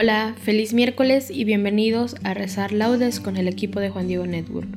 Hola, 0.00 0.36
feliz 0.40 0.74
miércoles 0.74 1.28
y 1.28 1.42
bienvenidos 1.42 2.14
a 2.22 2.32
Rezar 2.32 2.70
Laudes 2.70 3.18
con 3.18 3.36
el 3.36 3.48
equipo 3.48 3.80
de 3.80 3.90
Juan 3.90 4.06
Diego 4.06 4.26
Network. 4.28 4.68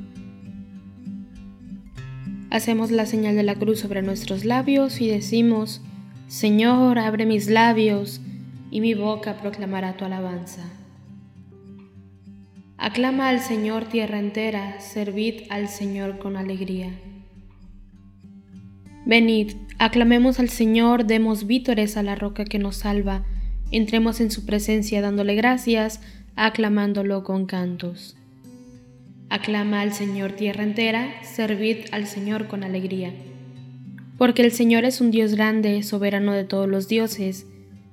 Hacemos 2.50 2.90
la 2.90 3.06
señal 3.06 3.36
de 3.36 3.44
la 3.44 3.54
cruz 3.54 3.78
sobre 3.78 4.02
nuestros 4.02 4.44
labios 4.44 5.00
y 5.00 5.06
decimos, 5.06 5.80
Señor, 6.26 6.98
abre 6.98 7.24
mis 7.24 7.48
labios 7.48 8.20
y 8.72 8.80
mi 8.80 8.94
boca 8.94 9.36
proclamará 9.36 9.96
tu 9.96 10.04
alabanza. 10.04 10.68
Aclama 12.76 13.28
al 13.28 13.38
Señor 13.38 13.84
tierra 13.84 14.18
entera, 14.18 14.80
servid 14.80 15.42
al 15.50 15.68
Señor 15.68 16.18
con 16.18 16.36
alegría. 16.36 16.90
Venid, 19.06 19.52
aclamemos 19.78 20.40
al 20.40 20.48
Señor, 20.48 21.04
demos 21.06 21.46
vítores 21.46 21.96
a 21.96 22.02
la 22.02 22.16
roca 22.16 22.44
que 22.44 22.58
nos 22.58 22.74
salva 22.74 23.24
Entremos 23.72 24.20
en 24.20 24.30
su 24.30 24.44
presencia 24.44 25.00
dándole 25.00 25.34
gracias, 25.34 26.00
aclamándolo 26.36 27.24
con 27.24 27.46
cantos. 27.46 28.16
Aclama 29.30 29.80
al 29.80 29.94
Señor 29.94 30.32
tierra 30.32 30.62
entera, 30.62 31.10
servid 31.22 31.86
al 31.90 32.06
Señor 32.06 32.48
con 32.48 32.64
alegría. 32.64 33.14
Porque 34.18 34.42
el 34.42 34.52
Señor 34.52 34.84
es 34.84 35.00
un 35.00 35.10
Dios 35.10 35.34
grande, 35.34 35.82
soberano 35.82 36.34
de 36.34 36.44
todos 36.44 36.68
los 36.68 36.86
dioses, 36.86 37.46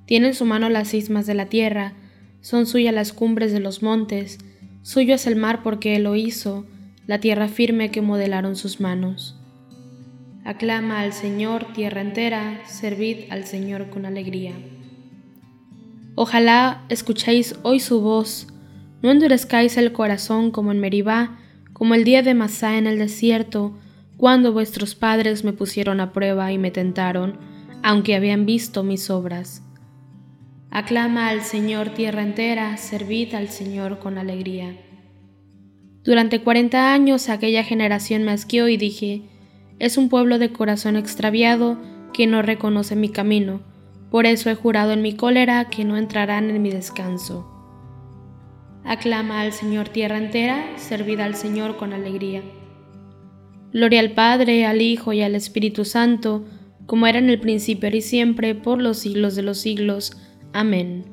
tiene 0.06 0.28
en 0.28 0.34
su 0.34 0.44
mano 0.44 0.68
las 0.68 0.90
cismas 0.90 1.26
de 1.26 1.34
la 1.34 1.46
tierra, 1.46 1.94
son 2.42 2.66
suyas 2.66 2.94
las 2.94 3.14
cumbres 3.14 3.54
de 3.54 3.62
los 3.62 3.82
montes, 3.82 4.38
suyo 4.82 5.16
es 5.16 5.28
el 5.28 5.38
mar 5.38 5.64
porque 5.64 5.96
Él 5.96 6.04
lo 6.04 6.18
hizo, 6.18 6.66
la 7.08 7.22
tierra 7.22 7.48
firme 7.48 7.90
que 7.90 8.02
modelaron 8.02 8.58
sus 8.58 8.82
manos. 8.82 9.38
Aclama 10.44 11.00
al 11.00 11.14
Señor 11.14 11.72
tierra 11.72 12.02
entera, 12.02 12.60
servid 12.66 13.32
al 13.32 13.46
Señor 13.46 13.90
con 13.90 14.06
alegría. 14.06 14.56
Ojalá 16.22 16.84
escuchéis 16.90 17.56
hoy 17.64 17.80
su 17.80 18.02
voz, 18.02 18.48
no 19.02 19.10
endurezcáis 19.10 19.78
el 19.78 19.94
corazón 19.94 20.52
como 20.52 20.74
en 20.74 20.82
Meribá, 20.82 21.40
como 21.72 21.94
el 21.94 22.04
día 22.04 22.22
de 22.24 22.34
Masá 22.34 22.78
en 22.78 22.88
el 22.88 23.00
desierto, 23.00 23.80
cuando 24.18 24.52
vuestros 24.52 24.96
padres 24.96 25.46
me 25.46 25.54
pusieron 25.54 26.02
a 26.02 26.12
prueba 26.12 26.52
y 26.52 26.58
me 26.58 26.72
tentaron, 26.72 27.38
aunque 27.84 28.16
habían 28.16 28.46
visto 28.46 28.84
mis 28.84 29.10
obras. 29.10 29.64
Aclama 30.72 31.30
al 31.30 31.44
Señor 31.44 31.92
tierra 31.92 32.22
entera, 32.22 32.76
servid 32.76 33.34
al 33.34 33.48
Señor 33.48 34.00
con 34.00 34.18
alegría. 34.18 34.76
Durante 36.04 36.42
cuarenta 36.42 36.92
años 36.92 37.30
aquella 37.30 37.64
generación 37.64 38.26
me 38.26 38.34
asqueó 38.34 38.68
y 38.68 38.76
dije, 38.76 39.22
es 39.80 39.96
un 39.96 40.10
pueblo 40.10 40.38
de 40.38 40.52
corazón 40.52 40.98
extraviado 40.98 41.78
que 42.12 42.28
no 42.28 42.42
reconoce 42.42 42.98
mi 42.98 43.08
camino 43.08 43.69
por 44.12 44.26
eso 44.26 44.50
he 44.50 44.56
jurado 44.56 44.92
en 44.92 45.02
mi 45.02 45.14
cólera 45.14 45.70
que 45.70 45.86
no 45.86 45.98
entrarán 45.98 46.50
en 46.50 46.62
mi 46.62 46.72
descanso. 46.72 47.48
Aclama 48.84 49.42
al 49.42 49.54
Señor 49.54 49.90
tierra 49.90 50.18
entera, 50.18 50.66
servida 50.78 51.26
al 51.26 51.36
Señor 51.36 51.78
con 51.78 51.94
alegría. 51.94 52.42
Gloria 53.72 54.00
al 54.00 54.12
Padre, 54.12 54.66
al 54.66 54.82
Hijo 54.82 55.14
y 55.14 55.22
al 55.22 55.36
Espíritu 55.36 55.86
Santo, 55.86 56.46
como 56.88 57.06
era 57.06 57.20
en 57.20 57.30
el 57.30 57.40
principio 57.40 57.90
y 57.96 58.02
siempre, 58.02 58.56
por 58.56 58.82
los 58.82 58.98
siglos 58.98 59.36
de 59.36 59.44
los 59.44 59.60
siglos. 59.60 60.18
Amén. 60.54 61.06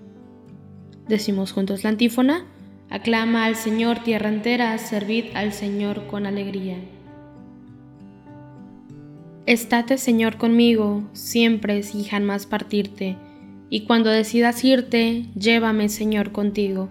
Decimos 1.06 1.52
juntos 1.52 1.84
la 1.84 1.90
antífona. 1.90 2.46
Aclama 2.88 3.44
al 3.44 3.56
Señor 3.56 3.98
tierra 4.04 4.30
entera, 4.30 4.78
servid 4.78 5.26
al 5.34 5.52
Señor 5.52 6.06
con 6.06 6.24
alegría. 6.24 6.78
Estate, 9.46 9.96
Señor, 9.96 10.38
conmigo, 10.38 11.04
siempre 11.12 11.80
y 11.94 12.02
jamás 12.02 12.46
partirte, 12.46 13.16
y 13.70 13.82
cuando 13.82 14.10
decidas 14.10 14.64
irte, 14.64 15.26
llévame, 15.36 15.88
Señor, 15.88 16.32
contigo. 16.32 16.88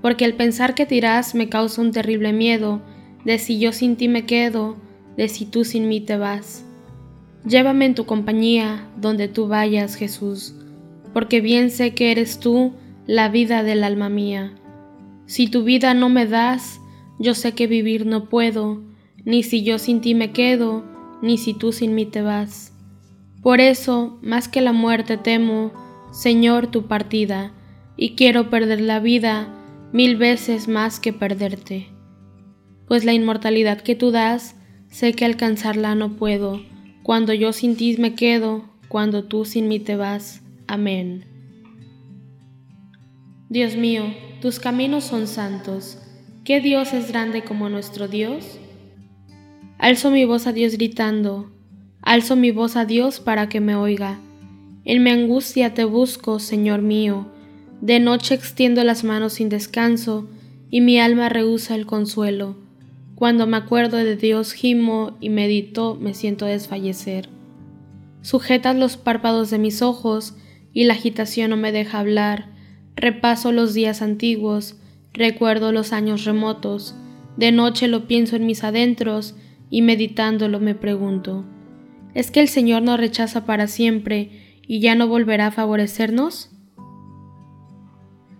Porque 0.00 0.24
el 0.24 0.32
pensar 0.32 0.74
que 0.74 0.86
te 0.86 0.94
irás 0.94 1.34
me 1.34 1.50
causa 1.50 1.82
un 1.82 1.92
terrible 1.92 2.32
miedo, 2.32 2.80
de 3.26 3.38
si 3.38 3.58
yo 3.58 3.72
sin 3.72 3.96
ti 3.96 4.08
me 4.08 4.24
quedo, 4.24 4.76
de 5.18 5.28
si 5.28 5.44
tú 5.44 5.64
sin 5.64 5.86
mí 5.88 6.00
te 6.00 6.16
vas. 6.16 6.64
Llévame 7.46 7.84
en 7.84 7.94
tu 7.94 8.06
compañía, 8.06 8.88
donde 8.98 9.28
tú 9.28 9.46
vayas, 9.46 9.94
Jesús, 9.96 10.54
porque 11.12 11.42
bien 11.42 11.70
sé 11.70 11.92
que 11.92 12.10
eres 12.10 12.40
tú 12.40 12.72
la 13.06 13.28
vida 13.28 13.62
del 13.62 13.84
alma 13.84 14.08
mía. 14.08 14.54
Si 15.26 15.48
tu 15.48 15.64
vida 15.64 15.92
no 15.92 16.08
me 16.08 16.26
das, 16.26 16.80
yo 17.18 17.34
sé 17.34 17.52
que 17.52 17.66
vivir 17.66 18.06
no 18.06 18.30
puedo, 18.30 18.80
ni 19.26 19.42
si 19.42 19.62
yo 19.62 19.78
sin 19.78 20.00
ti 20.00 20.14
me 20.14 20.32
quedo, 20.32 20.93
ni 21.24 21.38
si 21.38 21.54
tú 21.54 21.72
sin 21.72 21.94
mí 21.94 22.04
te 22.04 22.20
vas. 22.20 22.72
Por 23.42 23.60
eso, 23.60 24.18
más 24.22 24.46
que 24.46 24.60
la 24.60 24.72
muerte 24.72 25.16
temo, 25.16 25.72
Señor, 26.12 26.66
tu 26.66 26.86
partida, 26.86 27.52
y 27.96 28.14
quiero 28.14 28.50
perder 28.50 28.80
la 28.82 29.00
vida 29.00 29.48
mil 29.92 30.16
veces 30.16 30.68
más 30.68 31.00
que 31.00 31.12
perderte. 31.12 31.88
Pues 32.86 33.04
la 33.04 33.14
inmortalidad 33.14 33.80
que 33.80 33.94
tú 33.94 34.10
das, 34.10 34.54
sé 34.90 35.14
que 35.14 35.24
alcanzarla 35.24 35.94
no 35.94 36.16
puedo, 36.16 36.60
cuando 37.02 37.32
yo 37.32 37.52
sin 37.52 37.76
ti 37.76 37.96
me 37.98 38.14
quedo, 38.14 38.64
cuando 38.88 39.24
tú 39.24 39.46
sin 39.46 39.66
mí 39.66 39.80
te 39.80 39.96
vas. 39.96 40.42
Amén. 40.66 41.24
Dios 43.48 43.76
mío, 43.76 44.04
tus 44.42 44.60
caminos 44.60 45.04
son 45.04 45.26
santos. 45.26 45.98
¿Qué 46.44 46.60
Dios 46.60 46.92
es 46.92 47.08
grande 47.08 47.42
como 47.42 47.70
nuestro 47.70 48.08
Dios? 48.08 48.58
Alzo 49.78 50.10
mi 50.10 50.24
voz 50.24 50.46
a 50.46 50.52
Dios 50.52 50.74
gritando, 50.74 51.50
alzo 52.00 52.36
mi 52.36 52.52
voz 52.52 52.76
a 52.76 52.84
Dios 52.84 53.18
para 53.18 53.48
que 53.48 53.60
me 53.60 53.74
oiga. 53.74 54.20
En 54.84 55.02
mi 55.02 55.10
angustia 55.10 55.74
te 55.74 55.84
busco, 55.84 56.38
Señor 56.38 56.80
mío. 56.80 57.26
De 57.80 57.98
noche 57.98 58.34
extiendo 58.34 58.84
las 58.84 59.02
manos 59.02 59.34
sin 59.34 59.48
descanso, 59.48 60.28
y 60.70 60.80
mi 60.80 61.00
alma 61.00 61.28
rehúsa 61.28 61.74
el 61.74 61.86
consuelo. 61.86 62.56
Cuando 63.16 63.46
me 63.46 63.56
acuerdo 63.56 63.96
de 63.96 64.16
Dios 64.16 64.52
gimo 64.52 65.16
y 65.20 65.28
medito, 65.28 65.96
me 66.00 66.14
siento 66.14 66.46
desfallecer. 66.46 67.28
Sujetas 68.22 68.76
los 68.76 68.96
párpados 68.96 69.50
de 69.50 69.58
mis 69.58 69.82
ojos, 69.82 70.34
y 70.72 70.84
la 70.84 70.94
agitación 70.94 71.50
no 71.50 71.56
me 71.56 71.72
deja 71.72 71.98
hablar. 71.98 72.48
Repaso 72.96 73.52
los 73.52 73.74
días 73.74 74.02
antiguos, 74.02 74.76
recuerdo 75.12 75.72
los 75.72 75.92
años 75.92 76.24
remotos. 76.24 76.94
De 77.36 77.50
noche 77.52 77.88
lo 77.88 78.06
pienso 78.06 78.36
en 78.36 78.46
mis 78.46 78.64
adentros, 78.64 79.34
y 79.74 79.82
meditándolo 79.82 80.60
me 80.60 80.76
pregunto, 80.76 81.44
¿es 82.14 82.30
que 82.30 82.38
el 82.38 82.46
Señor 82.46 82.82
nos 82.82 82.96
rechaza 82.96 83.44
para 83.44 83.66
siempre 83.66 84.60
y 84.68 84.78
ya 84.78 84.94
no 84.94 85.08
volverá 85.08 85.48
a 85.48 85.50
favorecernos? 85.50 86.52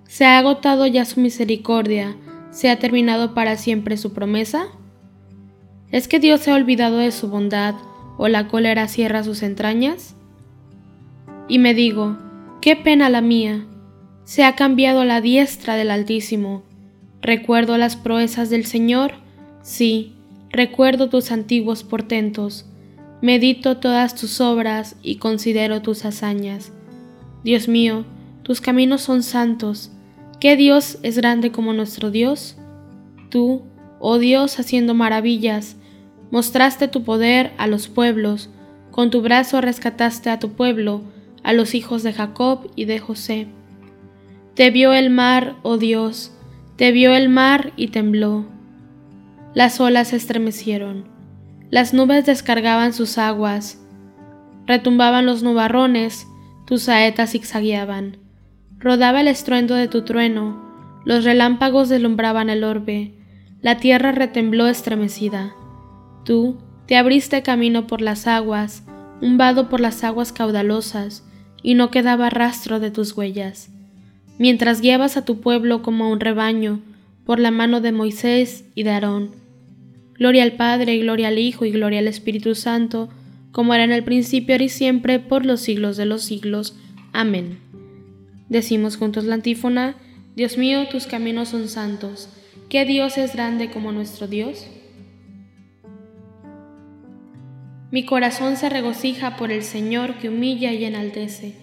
¿Se 0.07 0.27
ha 0.27 0.39
agotado 0.39 0.87
ya 0.87 1.05
su 1.05 1.19
misericordia? 1.19 2.15
¿Se 2.53 2.71
ha 2.71 2.79
terminado 2.79 3.35
para 3.35 3.57
siempre 3.57 3.97
su 3.97 4.13
promesa? 4.13 4.67
¿Es 5.91 6.07
que 6.07 6.21
Dios 6.21 6.43
se 6.43 6.53
ha 6.53 6.55
olvidado 6.55 6.99
de 6.99 7.11
su 7.11 7.27
bondad 7.27 7.75
o 8.17 8.29
la 8.29 8.47
cólera 8.47 8.87
cierra 8.87 9.25
sus 9.25 9.43
entrañas? 9.43 10.15
Y 11.49 11.59
me 11.59 11.75
digo, 11.75 12.17
qué 12.61 12.77
pena 12.77 13.09
la 13.09 13.23
mía, 13.23 13.67
se 14.23 14.45
ha 14.45 14.55
cambiado 14.55 15.05
la 15.05 15.21
diestra 15.21 15.75
del 15.75 15.91
Altísimo. 15.91 16.63
Recuerdo 17.21 17.77
las 17.77 17.97
proezas 17.97 18.51
del 18.51 18.67
Señor, 18.67 19.15
sí, 19.63 20.14
recuerdo 20.55 21.09
tus 21.09 21.31
antiguos 21.31 21.83
portentos, 21.83 22.67
medito 23.21 23.77
todas 23.77 24.15
tus 24.15 24.41
obras 24.41 24.97
y 25.03 25.17
considero 25.17 25.83
tus 25.83 26.05
hazañas. 26.05 26.73
Dios 27.43 27.69
mío, 27.69 28.05
tus 28.43 28.61
caminos 28.61 29.03
son 29.03 29.23
santos, 29.23 29.91
¿Qué 30.45 30.57
Dios 30.57 30.99
es 31.03 31.17
grande 31.17 31.53
como 31.53 31.73
nuestro 31.73 32.11
Dios? 32.11 32.59
Tú, 33.31 33.63
oh 33.99 34.19
Dios, 34.19 34.59
haciendo 34.59 34.93
maravillas, 34.93 35.77
mostraste 36.31 36.87
tu 36.87 37.03
poder 37.03 37.53
a 37.57 37.67
los 37.67 37.89
pueblos, 37.89 38.51
con 38.91 39.09
tu 39.09 39.23
brazo 39.23 39.63
rescataste 39.63 40.29
a 40.29 40.39
tu 40.39 40.51
pueblo, 40.51 41.01
a 41.43 41.55
los 41.55 41.75
hijos 41.75 42.03
de 42.03 42.13
Jacob 42.13 42.71
y 42.77 42.85
de 42.85 42.99
José. 42.99 43.47
Te 44.55 44.71
vio 44.71 44.93
el 44.93 45.09
mar, 45.09 45.57
oh 45.63 45.79
Dios, 45.79 46.31
te 46.77 46.93
vio 46.93 47.15
el 47.15 47.31
mar 47.31 47.73
y 47.77 47.89
tembló. 47.89 48.45
Las 49.55 49.81
olas 49.81 50.09
se 50.09 50.17
estremecieron, 50.17 51.09
las 51.71 51.95
nubes 51.95 52.27
descargaban 52.27 52.93
sus 52.93 53.19
aguas, 53.19 53.81
retumbaban 54.67 55.27
los 55.27 55.43
nubarrones, 55.43 56.27
tus 56.67 56.83
saetas 56.83 57.31
zigzagueaban 57.33 58.25
rodaba 58.85 59.23
el 59.23 59.29
estruendo 59.29 59.75
de 59.75 59.89
tu 59.89 60.03
trueno, 60.03 60.63
los 61.07 61.25
relámpagos 61.25 61.89
deslumbraban 61.89 62.51
el 62.51 62.65
orbe, 62.65 63.15
la 63.63 63.79
tierra 63.79 64.13
retembló 64.13 64.67
estremecida. 64.67 65.55
Tú 66.27 66.59
te 66.87 66.99
abriste 66.99 67.43
camino 67.43 67.87
por 67.87 68.03
las 68.03 68.27
aguas, 68.27 68.85
un 69.23 69.39
vado 69.39 69.71
por 69.71 69.81
las 69.81 70.05
aguas 70.05 70.33
caudalosas, 70.33 71.27
y 71.63 71.75
no 71.77 71.91
quedaba 71.91 72.29
rastro 72.29 72.79
de 72.79 72.91
tus 72.91 73.17
huellas. 73.17 73.71
Mientras 74.39 74.83
guiabas 74.83 75.17
a 75.17 75.25
tu 75.25 75.41
pueblo 75.41 75.81
como 75.81 76.05
a 76.05 76.09
un 76.09 76.21
rebaño, 76.21 76.81
por 77.25 77.39
la 77.39 77.51
mano 77.51 77.81
de 77.81 77.93
Moisés 77.93 78.67
y 78.75 78.83
de 78.83 78.91
Aarón. 78.91 79.31
Gloria 80.19 80.43
al 80.43 80.53
Padre, 80.53 80.99
gloria 80.99 81.29
al 81.29 81.39
Hijo, 81.39 81.65
y 81.65 81.71
gloria 81.71 81.99
al 81.99 82.09
Espíritu 82.09 82.55
Santo, 82.55 83.09
como 83.53 83.75
era 83.75 83.85
en 83.85 83.93
el 83.93 84.05
principio, 84.05 84.55
ahora 84.55 84.65
y 84.65 84.69
siempre, 84.69 85.19
por 85.21 85.45
los 85.45 85.61
siglos 85.61 85.97
de 85.97 86.07
los 86.07 86.23
siglos. 86.23 86.77
Amén. 87.13 87.59
Decimos 88.49 88.97
juntos 88.97 89.25
la 89.25 89.35
antífona, 89.35 89.97
Dios 90.37 90.59
mío, 90.59 90.89
tus 90.89 91.07
caminos 91.07 91.49
son 91.51 91.69
santos. 91.69 92.29
¿Qué 92.69 92.85
Dios 92.85 93.19
es 93.19 93.35
grande 93.35 93.71
como 93.71 93.93
nuestro 93.93 94.27
Dios? 94.27 94.67
Mi 97.93 98.05
corazón 98.05 98.57
se 98.57 98.69
regocija 98.69 99.37
por 99.37 99.53
el 99.53 99.63
Señor 99.63 100.15
que 100.17 100.29
humilla 100.29 100.73
y 100.73 100.85
enaltece. 100.85 101.55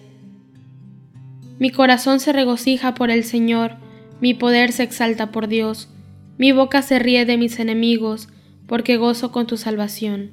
Mi 1.58 1.68
corazón 1.70 2.20
se 2.20 2.32
regocija 2.32 2.94
por 2.94 3.10
el 3.10 3.24
Señor, 3.24 3.76
mi 4.22 4.32
poder 4.32 4.72
se 4.72 4.82
exalta 4.82 5.30
por 5.30 5.48
Dios, 5.48 5.90
mi 6.38 6.52
boca 6.52 6.80
se 6.80 6.98
ríe 6.98 7.26
de 7.26 7.36
mis 7.36 7.60
enemigos, 7.60 8.28
porque 8.66 8.96
gozo 8.96 9.32
con 9.32 9.46
tu 9.46 9.56
salvación. 9.56 10.30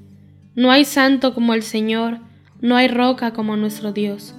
No 0.55 0.71
hay 0.71 0.85
santo 0.85 1.33
como 1.33 1.53
el 1.53 1.63
Señor, 1.63 2.19
no 2.61 2.75
hay 2.75 2.87
roca 2.87 3.33
como 3.33 3.55
nuestro 3.55 3.91
Dios. 3.93 4.35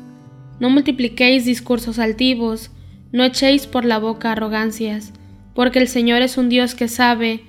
No 0.59 0.69
multipliquéis 0.69 1.45
discursos 1.45 1.99
altivos, 1.99 2.71
no 3.13 3.25
echéis 3.25 3.67
por 3.67 3.85
la 3.85 3.99
boca 3.99 4.33
arrogancias, 4.33 5.13
porque 5.55 5.79
el 5.79 5.89
Señor 5.89 6.23
es 6.23 6.37
un 6.37 6.49
Dios 6.49 6.75
que 6.75 6.89
sabe, 6.89 7.43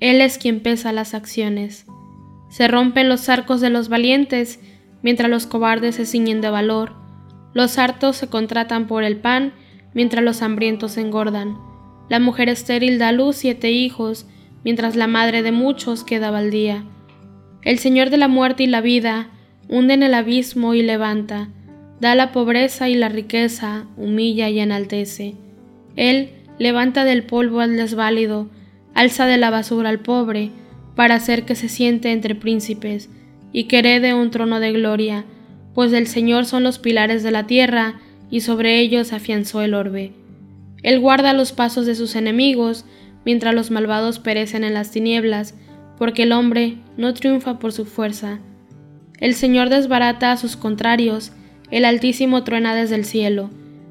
Él 0.00 0.20
es 0.20 0.38
quien 0.38 0.60
pesa 0.60 0.92
las 0.92 1.14
acciones. 1.14 1.86
Se 2.50 2.68
rompen 2.68 3.08
los 3.08 3.28
arcos 3.28 3.60
de 3.60 3.70
los 3.70 3.88
valientes, 3.88 4.60
mientras 5.02 5.30
los 5.30 5.46
cobardes 5.46 5.96
se 5.96 6.06
ciñen 6.06 6.40
de 6.40 6.50
valor. 6.50 6.92
Los 7.54 7.78
hartos 7.78 8.16
se 8.16 8.28
contratan 8.28 8.86
por 8.86 9.04
el 9.04 9.16
pan, 9.16 9.52
mientras 9.94 10.22
los 10.22 10.42
hambrientos 10.42 10.96
engordan. 10.96 11.58
La 12.08 12.20
mujer 12.20 12.48
estéril 12.48 12.98
da 12.98 13.12
luz 13.12 13.36
siete 13.36 13.70
hijos, 13.70 14.26
mientras 14.68 14.96
la 14.96 15.06
madre 15.06 15.42
de 15.42 15.50
muchos 15.50 16.04
queda 16.04 16.30
baldía. 16.30 16.84
El 17.62 17.78
Señor 17.78 18.10
de 18.10 18.18
la 18.18 18.28
muerte 18.28 18.64
y 18.64 18.66
la 18.66 18.82
vida 18.82 19.30
hunde 19.66 19.94
en 19.94 20.02
el 20.02 20.12
abismo 20.12 20.74
y 20.74 20.82
levanta 20.82 21.48
da 22.00 22.14
la 22.14 22.32
pobreza 22.32 22.86
y 22.90 22.94
la 22.94 23.08
riqueza, 23.08 23.86
humilla 23.96 24.50
y 24.50 24.60
enaltece. 24.60 25.36
Él 25.96 26.32
levanta 26.58 27.04
del 27.04 27.22
polvo 27.24 27.60
al 27.60 27.78
desválido, 27.78 28.50
alza 28.92 29.24
de 29.24 29.38
la 29.38 29.48
basura 29.48 29.88
al 29.88 30.00
pobre, 30.00 30.50
para 30.94 31.14
hacer 31.14 31.46
que 31.46 31.54
se 31.54 31.70
siente 31.70 32.12
entre 32.12 32.34
príncipes, 32.34 33.08
y 33.54 33.64
que 33.64 33.78
herede 33.78 34.12
un 34.12 34.30
trono 34.30 34.60
de 34.60 34.72
gloria, 34.72 35.24
pues 35.74 35.92
del 35.92 36.06
Señor 36.06 36.44
son 36.44 36.62
los 36.62 36.78
pilares 36.78 37.22
de 37.22 37.30
la 37.30 37.46
tierra, 37.46 38.02
y 38.30 38.42
sobre 38.42 38.80
ellos 38.80 39.14
afianzó 39.14 39.62
el 39.62 39.72
orbe. 39.72 40.12
Él 40.82 41.00
guarda 41.00 41.32
los 41.32 41.52
pasos 41.52 41.86
de 41.86 41.94
sus 41.94 42.16
enemigos, 42.16 42.84
mientras 43.28 43.54
los 43.54 43.70
malvados 43.70 44.20
perecen 44.20 44.64
en 44.64 44.72
las 44.72 44.90
tinieblas, 44.90 45.54
porque 45.98 46.22
el 46.22 46.32
hombre 46.32 46.78
no 46.96 47.12
triunfa 47.12 47.58
por 47.58 47.74
su 47.74 47.84
fuerza. 47.84 48.38
El 49.20 49.34
Señor 49.34 49.68
desbarata 49.68 50.32
a 50.32 50.38
sus 50.38 50.56
contrarios, 50.56 51.32
el 51.70 51.84
Altísimo 51.84 52.42
truena 52.42 52.74
desde 52.74 52.94
el 52.94 53.04
cielo, 53.04 53.50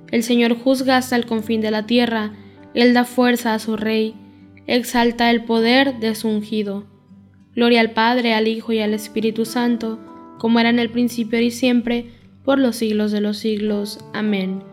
el 0.10 0.24
Señor 0.24 0.58
juzga 0.58 0.98
hasta 0.98 1.16
el 1.16 1.28
confín 1.28 1.62
de 1.62 1.70
la 1.70 1.86
tierra, 1.86 2.32
Él 2.74 2.96
da 2.96 3.06
fuerza 3.06 3.54
a 3.54 3.60
su 3.60 3.78
Rey, 3.78 4.16
exalta 4.66 5.30
el 5.30 5.44
poder 5.44 6.00
de 6.00 6.16
su 6.16 6.30
ungido. 6.30 6.88
Gloria 7.54 7.82
al 7.82 7.92
Padre, 7.92 8.34
al 8.34 8.48
Hijo 8.48 8.74
y 8.74 8.80
al 8.80 8.96
Espíritu 8.96 9.46
Santo, 9.46 10.00
como 10.40 10.60
era 10.60 10.70
en 10.70 10.80
el 10.80 10.90
principio 10.90 11.40
y 11.40 11.52
siempre, 11.52 12.10
por 12.44 12.58
los 12.58 12.78
siglos 12.78 13.12
de 13.12 13.22
los 13.22 13.38
siglos. 13.38 14.04
Amén. 14.16 14.64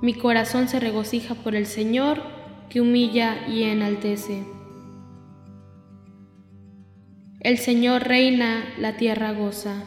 Mi 0.00 0.14
corazón 0.14 0.66
se 0.68 0.80
regocija 0.80 1.34
por 1.34 1.54
el 1.54 1.66
Señor, 1.66 2.22
que 2.72 2.80
humilla 2.80 3.46
y 3.46 3.64
enaltece. 3.64 4.44
El 7.40 7.58
Señor 7.58 8.04
reina, 8.04 8.64
la 8.78 8.96
tierra 8.96 9.32
goza. 9.32 9.84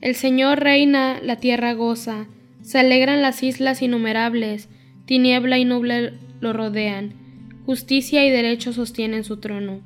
El 0.00 0.14
Señor 0.14 0.60
reina, 0.60 1.18
la 1.20 1.36
tierra 1.36 1.72
goza, 1.72 2.26
se 2.60 2.78
alegran 2.78 3.20
las 3.20 3.42
islas 3.42 3.82
innumerables, 3.82 4.68
tiniebla 5.04 5.58
y 5.58 5.64
nuble 5.64 6.12
lo 6.40 6.52
rodean, 6.52 7.14
justicia 7.66 8.24
y 8.24 8.30
derecho 8.30 8.72
sostienen 8.72 9.24
su 9.24 9.40
trono. 9.40 9.80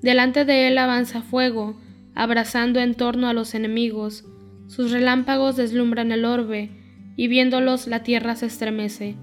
Delante 0.00 0.46
de 0.46 0.68
él 0.68 0.78
avanza 0.78 1.20
fuego, 1.20 1.78
abrazando 2.14 2.80
en 2.80 2.94
torno 2.94 3.28
a 3.28 3.34
los 3.34 3.54
enemigos, 3.54 4.24
sus 4.68 4.90
relámpagos 4.90 5.56
deslumbran 5.56 6.12
el 6.12 6.24
orbe, 6.24 6.70
y 7.16 7.28
viéndolos 7.28 7.86
la 7.88 8.02
tierra 8.02 8.36
se 8.36 8.46
estremece. 8.46 9.16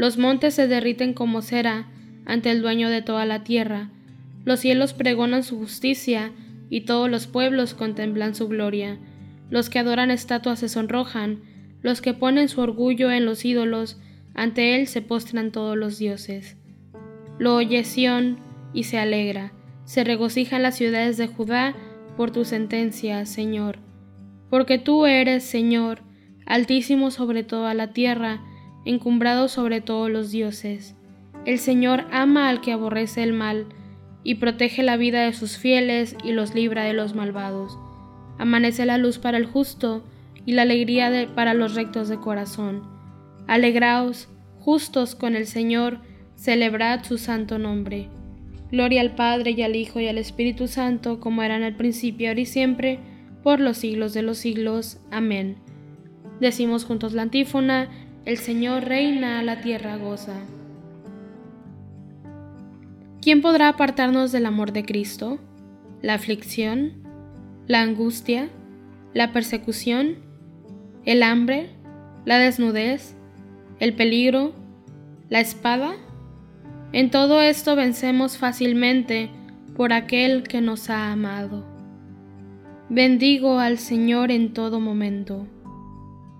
Los 0.00 0.16
montes 0.16 0.54
se 0.54 0.66
derriten 0.66 1.12
como 1.12 1.42
cera 1.42 1.86
ante 2.24 2.50
el 2.50 2.62
dueño 2.62 2.88
de 2.88 3.02
toda 3.02 3.26
la 3.26 3.44
tierra, 3.44 3.90
los 4.46 4.60
cielos 4.60 4.94
pregonan 4.94 5.42
su 5.42 5.58
justicia, 5.58 6.32
y 6.70 6.86
todos 6.86 7.10
los 7.10 7.26
pueblos 7.26 7.74
contemplan 7.74 8.34
su 8.34 8.48
gloria. 8.48 8.96
Los 9.50 9.68
que 9.68 9.78
adoran 9.78 10.10
estatuas 10.10 10.60
se 10.60 10.70
sonrojan, 10.70 11.40
los 11.82 12.00
que 12.00 12.14
ponen 12.14 12.48
su 12.48 12.62
orgullo 12.62 13.10
en 13.10 13.26
los 13.26 13.44
ídolos, 13.44 14.00
ante 14.32 14.74
él 14.74 14.86
se 14.86 15.02
postran 15.02 15.52
todos 15.52 15.76
los 15.76 15.98
dioses. 15.98 16.56
Lo 17.38 17.56
oye 17.56 17.84
Sión 17.84 18.38
y 18.72 18.84
se 18.84 18.96
alegra, 18.96 19.52
se 19.84 20.02
regocijan 20.02 20.62
las 20.62 20.78
ciudades 20.78 21.18
de 21.18 21.26
Judá 21.26 21.74
por 22.16 22.30
tu 22.30 22.46
sentencia, 22.46 23.26
Señor. 23.26 23.80
Porque 24.48 24.78
tú 24.78 25.04
eres, 25.04 25.44
Señor, 25.44 26.00
altísimo 26.46 27.10
sobre 27.10 27.42
toda 27.42 27.74
la 27.74 27.92
tierra, 27.92 28.40
encumbrado 28.84 29.48
sobre 29.48 29.80
todos 29.80 30.10
los 30.10 30.30
dioses. 30.30 30.96
El 31.44 31.58
Señor 31.58 32.06
ama 32.10 32.48
al 32.48 32.60
que 32.60 32.72
aborrece 32.72 33.22
el 33.22 33.32
mal, 33.32 33.66
y 34.22 34.34
protege 34.34 34.82
la 34.82 34.96
vida 34.96 35.24
de 35.24 35.32
sus 35.32 35.56
fieles 35.56 36.14
y 36.22 36.32
los 36.32 36.54
libra 36.54 36.84
de 36.84 36.92
los 36.92 37.14
malvados 37.14 37.78
amanece 38.40 38.86
la 38.86 38.96
luz 38.96 39.18
para 39.18 39.36
el 39.36 39.44
justo 39.44 40.02
y 40.46 40.52
la 40.52 40.62
alegría 40.62 41.28
para 41.34 41.52
los 41.52 41.74
rectos 41.74 42.08
de 42.08 42.18
corazón. 42.18 42.82
Alegraos, 43.46 44.30
justos 44.58 45.14
con 45.14 45.36
el 45.36 45.46
Señor, 45.46 45.98
celebrad 46.36 47.04
su 47.04 47.18
santo 47.18 47.58
nombre. 47.58 48.08
Gloria 48.72 49.02
al 49.02 49.14
Padre 49.14 49.50
y 49.50 49.60
al 49.60 49.76
Hijo 49.76 50.00
y 50.00 50.08
al 50.08 50.16
Espíritu 50.16 50.68
Santo, 50.68 51.20
como 51.20 51.42
era 51.42 51.56
en 51.56 51.64
el 51.64 51.76
principio, 51.76 52.28
ahora 52.28 52.40
y 52.40 52.46
siempre, 52.46 52.98
por 53.42 53.60
los 53.60 53.76
siglos 53.76 54.14
de 54.14 54.22
los 54.22 54.38
siglos. 54.38 55.00
Amén. 55.10 55.56
Decimos 56.40 56.86
juntos 56.86 57.12
la 57.12 57.22
antífona, 57.22 57.90
el 58.24 58.38
Señor 58.38 58.84
reina, 58.84 59.42
la 59.42 59.60
tierra 59.60 59.96
goza. 59.96 60.36
¿Quién 63.20 63.42
podrá 63.42 63.68
apartarnos 63.68 64.32
del 64.32 64.46
amor 64.46 64.72
de 64.72 64.84
Cristo? 64.84 65.38
¿La 66.02 66.14
aflicción? 66.14 67.00
la 67.70 67.82
angustia, 67.82 68.48
la 69.14 69.32
persecución, 69.32 70.16
el 71.04 71.22
hambre, 71.22 71.70
la 72.24 72.38
desnudez, 72.38 73.14
el 73.78 73.94
peligro, 73.94 74.56
la 75.28 75.38
espada? 75.38 75.92
En 76.92 77.12
todo 77.12 77.40
esto 77.40 77.76
vencemos 77.76 78.38
fácilmente 78.38 79.30
por 79.76 79.92
aquel 79.92 80.42
que 80.42 80.60
nos 80.60 80.90
ha 80.90 81.12
amado. 81.12 81.64
Bendigo 82.88 83.60
al 83.60 83.78
Señor 83.78 84.32
en 84.32 84.52
todo 84.52 84.80
momento. 84.80 85.46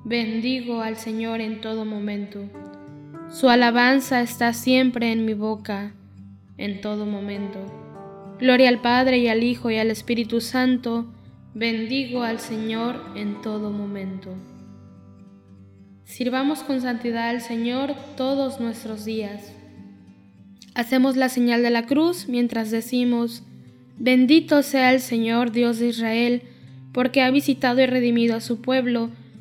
Bendigo 0.05 0.81
al 0.81 0.97
Señor 0.97 1.43
en 1.43 1.61
todo 1.61 1.85
momento. 1.85 2.49
Su 3.31 3.51
alabanza 3.51 4.23
está 4.23 4.55
siempre 4.55 5.13
en 5.13 5.27
mi 5.27 5.35
boca, 5.35 5.93
en 6.57 6.81
todo 6.81 7.05
momento. 7.05 7.59
Gloria 8.39 8.71
al 8.71 8.81
Padre 8.81 9.19
y 9.19 9.29
al 9.29 9.43
Hijo 9.43 9.71
y 9.71 9.77
al 9.77 9.91
Espíritu 9.91 10.41
Santo. 10.41 11.13
Bendigo 11.53 12.23
al 12.23 12.41
Señor 12.41 12.99
en 13.15 13.43
todo 13.43 13.71
momento. 13.71 14.35
Sirvamos 16.05 16.61
con 16.61 16.81
santidad 16.81 17.29
al 17.29 17.43
Señor 17.43 17.95
todos 18.17 18.59
nuestros 18.59 19.05
días. 19.05 19.53
Hacemos 20.75 21.19
la 21.19 21.29
señal 21.29 21.63
de 21.63 21.71
la 21.71 21.85
cruz 21.85 22.27
mientras 22.27 22.71
decimos, 22.71 23.43
Bendito 23.99 24.63
sea 24.63 24.95
el 24.95 25.01
Señor 25.01 25.53
Dios 25.53 25.79
de 25.79 25.89
Israel, 25.89 26.43
porque 26.95 27.21
ha 27.21 27.31
visitado 27.31 27.83
y 27.83 27.87
redimido 27.87 28.35
a 28.35 28.41
su 28.41 28.63
pueblo, 28.63 29.11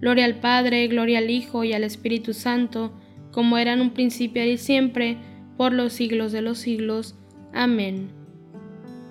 Gloria 0.00 0.24
al 0.24 0.40
Padre, 0.40 0.86
gloria 0.88 1.18
al 1.18 1.30
Hijo 1.30 1.64
y 1.64 1.72
al 1.72 1.84
Espíritu 1.84 2.32
Santo, 2.32 2.92
como 3.30 3.58
era 3.58 3.72
en 3.72 3.80
un 3.80 3.90
principio 3.90 4.44
y 4.44 4.56
siempre, 4.56 5.18
por 5.56 5.72
los 5.72 5.92
siglos 5.92 6.32
de 6.32 6.42
los 6.42 6.58
siglos. 6.58 7.16
Amén. 7.52 8.10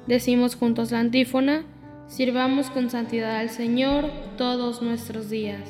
Decimos 0.08 0.55
juntos 0.55 0.91
la 0.91 1.00
antífona, 1.00 1.65
Sirvamos 2.10 2.72
con 2.72 2.89
santidad 2.89 3.36
al 3.36 3.51
Señor 3.51 4.10
todos 4.36 4.81
nuestros 4.81 5.29
días. 5.29 5.62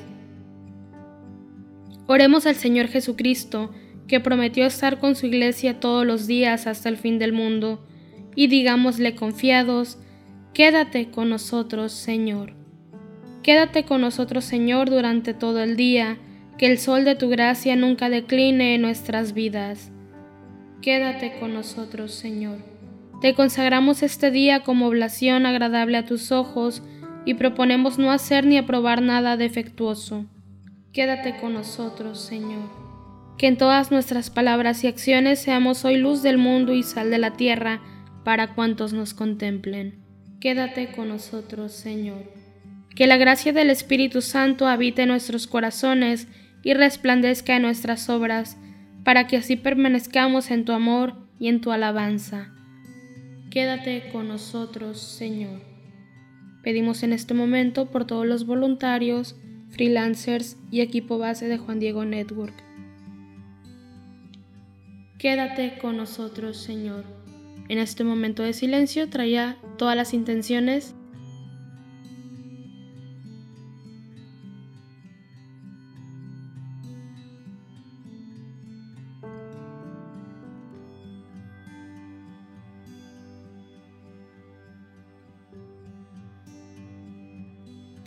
Oremos 2.07 2.45
al 2.45 2.55
Señor 2.55 2.87
Jesucristo, 2.87 3.71
que 4.07 4.21
prometió 4.21 4.65
estar 4.65 4.99
con 4.99 5.15
su 5.15 5.25
iglesia 5.25 5.81
todos 5.81 6.05
los 6.07 6.27
días 6.27 6.65
hasta 6.65 6.87
el 6.87 6.95
fin 6.95 7.19
del 7.19 7.33
mundo, 7.33 7.85
y 8.35 8.47
digámosle 8.47 9.15
confiados, 9.15 9.99
Quédate 10.53 11.11
con 11.11 11.29
nosotros, 11.29 11.91
Señor. 11.91 12.58
Quédate 13.49 13.83
con 13.83 14.01
nosotros, 14.01 14.45
Señor, 14.45 14.91
durante 14.91 15.33
todo 15.33 15.63
el 15.63 15.75
día, 15.75 16.19
que 16.59 16.67
el 16.67 16.77
sol 16.77 17.03
de 17.03 17.15
tu 17.15 17.29
gracia 17.29 17.75
nunca 17.75 18.07
decline 18.07 18.75
en 18.75 18.83
nuestras 18.83 19.33
vidas. 19.33 19.91
Quédate 20.83 21.39
con 21.39 21.55
nosotros, 21.55 22.13
Señor. 22.13 22.59
Te 23.21 23.33
consagramos 23.33 24.03
este 24.03 24.29
día 24.29 24.59
como 24.59 24.85
oblación 24.85 25.47
agradable 25.47 25.97
a 25.97 26.05
tus 26.05 26.31
ojos 26.31 26.83
y 27.25 27.33
proponemos 27.33 27.97
no 27.97 28.11
hacer 28.11 28.45
ni 28.45 28.59
aprobar 28.59 29.01
nada 29.01 29.35
defectuoso. 29.35 30.27
Quédate 30.93 31.37
con 31.37 31.55
nosotros, 31.55 32.21
Señor. 32.21 32.69
Que 33.39 33.47
en 33.47 33.57
todas 33.57 33.89
nuestras 33.89 34.29
palabras 34.29 34.83
y 34.83 34.87
acciones 34.87 35.39
seamos 35.39 35.85
hoy 35.85 35.97
luz 35.97 36.21
del 36.21 36.37
mundo 36.37 36.71
y 36.75 36.83
sal 36.83 37.09
de 37.09 37.17
la 37.17 37.31
tierra 37.31 37.81
para 38.23 38.53
cuantos 38.53 38.93
nos 38.93 39.15
contemplen. 39.15 40.03
Quédate 40.39 40.91
con 40.91 41.09
nosotros, 41.09 41.71
Señor. 41.71 42.38
Que 42.99 43.07
la 43.07 43.15
gracia 43.15 43.53
del 43.53 43.69
Espíritu 43.69 44.19
Santo 44.19 44.67
habite 44.67 45.03
en 45.03 45.07
nuestros 45.07 45.47
corazones 45.47 46.27
y 46.63 46.73
resplandezca 46.73 47.55
en 47.55 47.61
nuestras 47.61 48.09
obras, 48.09 48.57
para 49.05 49.25
que 49.25 49.37
así 49.37 49.55
permanezcamos 49.55 50.51
en 50.51 50.65
tu 50.65 50.73
amor 50.73 51.13
y 51.39 51.47
en 51.47 51.61
tu 51.61 51.71
alabanza 51.71 52.51
Quédate 53.51 54.09
con 54.11 54.27
nosotros, 54.27 54.99
Señor. 54.99 55.61
Pedimos 56.61 57.01
en 57.03 57.13
este 57.13 57.33
momento 57.33 57.89
por 57.89 58.05
todos 58.05 58.27
los 58.27 58.45
voluntarios, 58.45 59.37
freelancers 59.69 60.57
y 60.69 60.81
equipo 60.81 61.17
base 61.17 61.47
de 61.47 61.57
Juan 61.57 61.79
Diego 61.79 62.03
Network. 62.03 62.53
Quédate 65.19 65.77
con 65.77 65.95
nosotros, 65.95 66.57
Señor. 66.57 67.05
En 67.69 67.77
este 67.77 68.03
momento 68.03 68.43
de 68.43 68.51
silencio 68.51 69.09
traía 69.09 69.57
todas 69.77 69.95
las 69.95 70.13
intenciones 70.13 70.95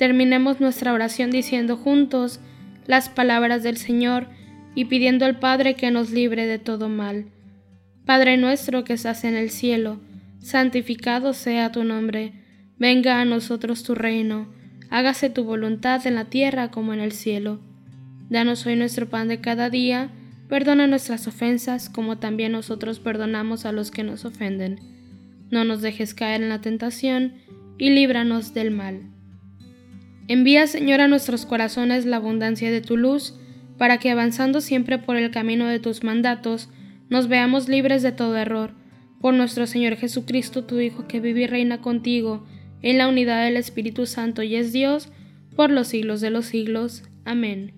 Terminemos 0.02 0.60
nuestra 0.60 0.92
oración 0.92 1.30
diciendo 1.30 1.76
juntos 1.76 2.40
las 2.88 3.08
palabras 3.08 3.62
del 3.62 3.76
Señor 3.76 4.26
y 4.74 4.86
pidiendo 4.86 5.24
al 5.24 5.38
Padre 5.38 5.76
que 5.76 5.92
nos 5.92 6.10
libre 6.10 6.48
de 6.48 6.58
todo 6.58 6.88
mal. 6.88 7.26
Padre 8.04 8.36
nuestro 8.36 8.82
que 8.82 8.94
estás 8.94 9.22
en 9.22 9.36
el 9.36 9.48
cielo, 9.50 10.00
santificado 10.40 11.34
sea 11.34 11.70
tu 11.70 11.84
nombre, 11.84 12.32
venga 12.78 13.20
a 13.20 13.24
nosotros 13.24 13.84
tu 13.84 13.94
reino, 13.94 14.48
hágase 14.90 15.30
tu 15.30 15.44
voluntad 15.44 16.04
en 16.04 16.16
la 16.16 16.24
tierra 16.24 16.72
como 16.72 16.92
en 16.92 16.98
el 16.98 17.12
cielo. 17.12 17.60
Danos 18.28 18.66
hoy 18.66 18.74
nuestro 18.74 19.08
pan 19.08 19.28
de 19.28 19.40
cada 19.40 19.70
día, 19.70 20.10
perdona 20.48 20.88
nuestras 20.88 21.28
ofensas 21.28 21.88
como 21.88 22.18
también 22.18 22.50
nosotros 22.50 22.98
perdonamos 22.98 23.66
a 23.66 23.70
los 23.70 23.92
que 23.92 24.02
nos 24.02 24.24
ofenden. 24.24 24.80
No 25.52 25.62
nos 25.62 25.80
dejes 25.80 26.12
caer 26.12 26.42
en 26.42 26.48
la 26.48 26.60
tentación 26.60 27.34
y 27.78 27.90
líbranos 27.90 28.52
del 28.52 28.72
mal. 28.72 29.12
Envía, 30.32 30.66
Señor, 30.66 31.02
a 31.02 31.08
nuestros 31.08 31.44
corazones 31.44 32.06
la 32.06 32.16
abundancia 32.16 32.70
de 32.70 32.80
tu 32.80 32.96
luz, 32.96 33.38
para 33.76 33.98
que 33.98 34.10
avanzando 34.10 34.62
siempre 34.62 34.96
por 34.96 35.16
el 35.16 35.30
camino 35.30 35.66
de 35.66 35.78
tus 35.78 36.04
mandatos, 36.04 36.70
nos 37.10 37.28
veamos 37.28 37.68
libres 37.68 38.02
de 38.02 38.12
todo 38.12 38.38
error. 38.38 38.70
Por 39.20 39.34
nuestro 39.34 39.66
Señor 39.66 39.96
Jesucristo, 39.96 40.64
tu 40.64 40.80
Hijo, 40.80 41.06
que 41.06 41.20
vive 41.20 41.42
y 41.42 41.46
reina 41.46 41.82
contigo, 41.82 42.46
en 42.80 42.96
la 42.96 43.08
unidad 43.08 43.44
del 43.44 43.58
Espíritu 43.58 44.06
Santo 44.06 44.42
y 44.42 44.56
es 44.56 44.72
Dios, 44.72 45.10
por 45.54 45.70
los 45.70 45.88
siglos 45.88 46.22
de 46.22 46.30
los 46.30 46.46
siglos. 46.46 47.02
Amén. 47.26 47.74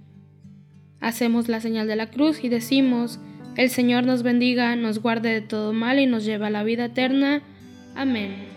Hacemos 1.00 1.48
la 1.48 1.60
señal 1.60 1.88
de 1.88 1.96
la 1.96 2.10
cruz 2.10 2.44
y 2.44 2.48
decimos, 2.48 3.18
el 3.56 3.68
Señor 3.68 4.06
nos 4.06 4.22
bendiga, 4.22 4.76
nos 4.76 5.00
guarde 5.00 5.30
de 5.30 5.40
todo 5.40 5.72
mal 5.72 5.98
y 5.98 6.06
nos 6.06 6.24
lleva 6.24 6.46
a 6.46 6.50
la 6.50 6.62
vida 6.62 6.84
eterna. 6.84 7.42
Amén. 7.96 8.53